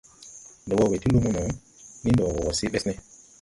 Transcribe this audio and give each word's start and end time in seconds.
Ndɔ 0.65 0.75
wɔ 0.79 0.85
we 0.91 0.97
ti 1.01 1.07
lumo 1.13 1.29
no, 1.35 1.41
nii 2.03 2.13
ndɔ 2.15 2.25
wɔ 2.35 2.51
se 2.57 2.65
Ɓɛsne. 2.71 2.93